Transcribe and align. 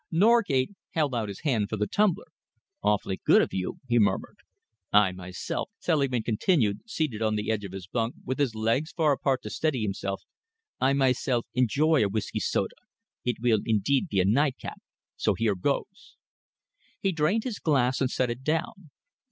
Norgate 0.09 0.71
held 0.95 1.13
out 1.13 1.27
his 1.27 1.41
hand 1.41 1.69
for 1.69 1.77
the 1.77 1.85
tumbler. 1.85 2.25
"Awfully 2.81 3.21
good 3.23 3.39
of 3.43 3.49
you," 3.53 3.77
he 3.87 3.99
murmured. 3.99 4.37
"I 4.91 5.11
myself," 5.11 5.69
Selingman 5.77 6.23
continued, 6.23 6.79
seated 6.87 7.21
on 7.21 7.35
the 7.35 7.51
edge 7.51 7.63
of 7.65 7.69
the 7.71 7.83
bunk, 7.91 8.15
with 8.25 8.39
his 8.39 8.55
legs 8.55 8.91
far 8.91 9.11
apart 9.11 9.43
to 9.43 9.51
steady 9.51 9.83
himself, 9.83 10.23
"I 10.79 10.93
myself 10.93 11.45
enjoy 11.53 12.01
a 12.03 12.09
whisky 12.09 12.39
soda. 12.39 12.77
It 13.23 13.37
will 13.43 13.61
be 13.61 13.69
indeed 13.73 14.07
a 14.13 14.25
nightcap, 14.25 14.81
so 15.17 15.35
here 15.35 15.53
goes." 15.53 16.15
He 16.99 17.11
drained 17.11 17.43
his 17.43 17.59
glass 17.59 18.01
and 18.01 18.09
set 18.09 18.31
it 18.31 18.41
down. 18.41 18.89